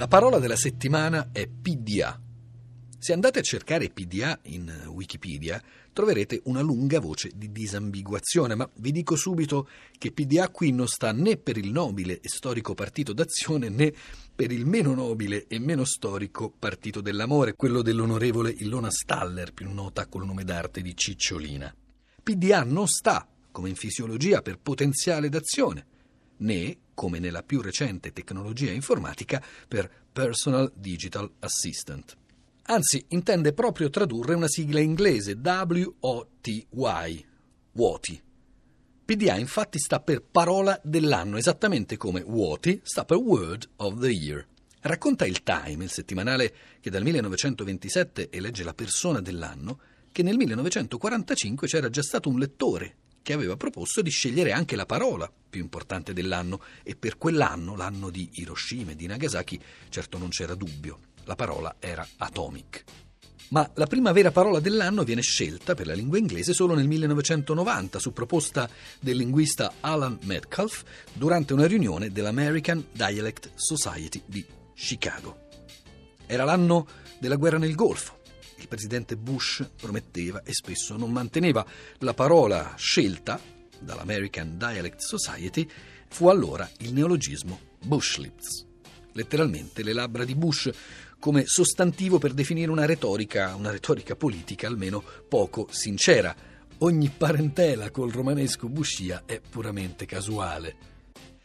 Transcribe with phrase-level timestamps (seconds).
[0.00, 2.18] La parola della settimana è PDA.
[2.98, 8.92] Se andate a cercare PDA in Wikipedia troverete una lunga voce di disambiguazione, ma vi
[8.92, 9.68] dico subito
[9.98, 13.92] che PDA qui non sta né per il nobile e storico partito d'azione né
[14.34, 20.06] per il meno nobile e meno storico partito dell'amore, quello dell'onorevole Ilona Staller, più nota
[20.06, 21.74] col nome d'arte di Cicciolina.
[22.22, 25.84] PDA non sta, come in fisiologia, per potenziale d'azione,
[26.40, 32.16] né, come nella più recente tecnologia informatica, per Personal Digital Assistant.
[32.64, 37.24] Anzi, intende proprio tradurre una sigla inglese W-O-T-Y,
[37.72, 38.22] WOTI.
[39.04, 44.46] PDA infatti sta per parola dell'anno, esattamente come WOTI sta per Word of the Year.
[44.82, 49.80] Racconta il Time, il settimanale che dal 1927 elegge la persona dell'anno,
[50.12, 54.86] che nel 1945 c'era già stato un lettore che aveva proposto di scegliere anche la
[54.86, 60.28] parola più importante dell'anno e per quell'anno, l'anno di Hiroshima e di Nagasaki, certo non
[60.28, 62.84] c'era dubbio, la parola era atomic.
[63.48, 67.98] Ma la prima vera parola dell'anno viene scelta per la lingua inglese solo nel 1990
[67.98, 75.48] su proposta del linguista Alan Metcalf durante una riunione dell'American Dialect Society di Chicago.
[76.26, 76.86] Era l'anno
[77.18, 78.19] della guerra nel Golfo
[78.70, 81.66] presidente Bush prometteva e spesso non manteneva.
[81.98, 83.38] La parola scelta
[83.80, 85.68] dall'American Dialect Society
[86.08, 88.18] fu allora il neologismo Bush
[89.12, 90.70] letteralmente le labbra di Bush,
[91.18, 96.34] come sostantivo per definire una retorica, una retorica politica almeno poco sincera.
[96.78, 100.88] Ogni parentela col romanesco Bushia è puramente casuale.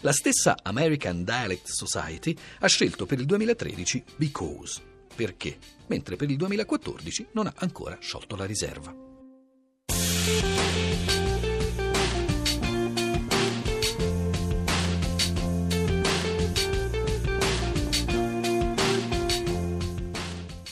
[0.00, 4.80] La stessa American Dialect Society ha scelto per il 2013 Because,
[5.18, 8.94] perché, mentre per il 2014 non ha ancora sciolto la riserva.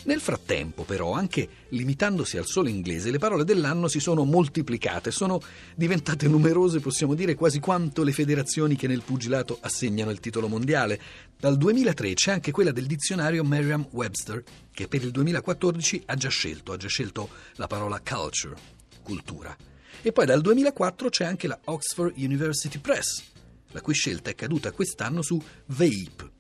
[0.06, 5.40] Nel frattempo, però, anche limitandosi al solo inglese, le parole dell'anno si sono moltiplicate, sono
[5.74, 11.00] diventate numerose, possiamo dire, quasi quanto le federazioni che nel pugilato assegnano il titolo mondiale.
[11.36, 16.70] Dal 2003 c'è anche quella del dizionario Merriam-Webster, che per il 2014 ha già scelto,
[16.70, 18.54] ha già scelto la parola culture,
[19.02, 19.56] cultura.
[20.02, 23.25] E poi dal 2004 c'è anche la Oxford University Press,
[23.72, 26.31] la cui scelta è caduta quest'anno su vape,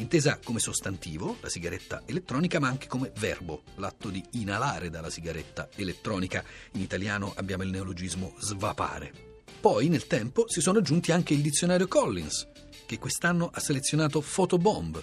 [0.00, 5.68] intesa come sostantivo, la sigaretta elettronica, ma anche come verbo, l'atto di inalare dalla sigaretta
[5.76, 6.42] elettronica.
[6.72, 9.12] In italiano abbiamo il neologismo svapare.
[9.60, 12.48] Poi, nel tempo, si sono aggiunti anche il dizionario Collins,
[12.86, 15.02] che quest'anno ha selezionato photobomb,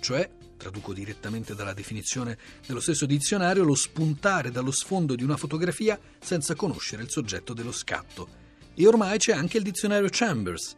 [0.00, 5.98] cioè, traduco direttamente dalla definizione dello stesso dizionario, lo spuntare dallo sfondo di una fotografia
[6.20, 8.42] senza conoscere il soggetto dello scatto.
[8.74, 10.76] E ormai c'è anche il dizionario Chambers,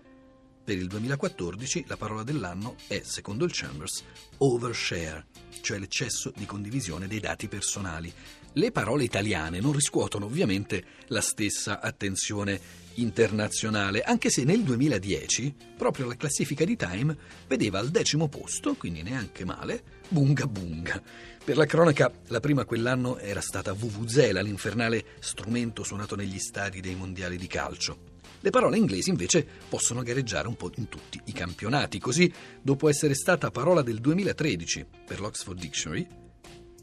[0.66, 4.02] per il 2014 la parola dell'anno è, secondo il Chambers,
[4.38, 5.26] overshare,
[5.60, 8.12] cioè l'eccesso di condivisione dei dati personali.
[8.54, 12.60] Le parole italiane non riscuotono ovviamente la stessa attenzione
[12.94, 17.16] internazionale, anche se nel 2010 proprio la classifica di Time
[17.46, 21.00] vedeva al decimo posto, quindi neanche male, Bunga Bunga.
[21.44, 26.96] Per la cronaca, la prima quell'anno era stata Vuvuzela, l'infernale strumento suonato negli stadi dei
[26.96, 28.14] mondiali di calcio.
[28.40, 32.32] Le parole inglesi invece possono gareggiare un po' in tutti i campionati, così
[32.62, 36.06] dopo essere stata parola del 2013 per l'Oxford Dictionary,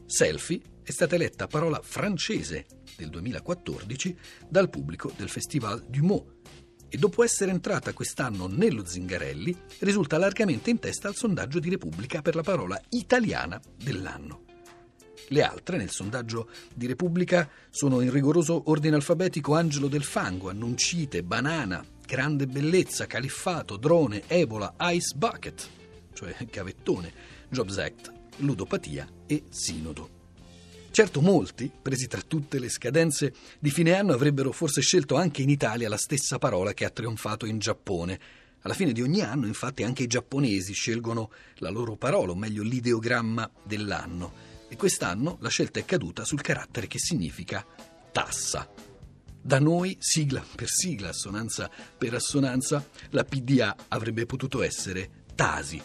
[0.06, 2.66] selfie è stata eletta parola francese
[2.96, 4.16] del 2014
[4.48, 6.32] dal pubblico del Festival du Mot
[6.88, 12.22] e dopo essere entrata quest'anno nello Zingarelli risulta largamente in testa al sondaggio di Repubblica
[12.22, 14.53] per la parola italiana dell'anno.
[15.28, 21.22] Le altre, nel sondaggio di Repubblica, sono in rigoroso ordine alfabetico Angelo del Fango, Annuncite,
[21.22, 25.68] Banana, Grande Bellezza, Califfato, Drone, Ebola, Ice Bucket,
[26.12, 27.12] cioè Gavettone,
[27.48, 30.10] Jobs Act, Ludopatia e Sinodo.
[30.90, 35.48] Certo molti, presi tra tutte le scadenze di fine anno, avrebbero forse scelto anche in
[35.48, 38.20] Italia la stessa parola che ha trionfato in Giappone.
[38.60, 42.62] Alla fine di ogni anno, infatti, anche i giapponesi scelgono la loro parola, o meglio
[42.62, 47.64] l'ideogramma dell'anno e quest'anno la scelta è caduta sul carattere che significa
[48.10, 48.68] tassa.
[49.40, 55.82] Da noi, sigla per sigla, assonanza per assonanza, la PDA avrebbe potuto essere Tasi.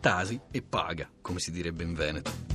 [0.00, 2.51] Tasi e paga, come si direbbe in Veneto.